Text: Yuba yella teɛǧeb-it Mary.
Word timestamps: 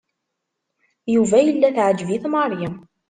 Yuba 1.13 1.37
yella 1.45 1.75
teɛǧeb-it 1.75 2.23
Mary. 2.33 2.63